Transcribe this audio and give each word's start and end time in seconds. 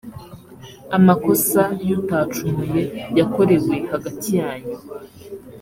amakosa 0.97 1.61
y’utacumuye 1.87 2.81
yakorewe 3.17 3.73
hagati 3.91 4.29
yanyu, 4.39 4.75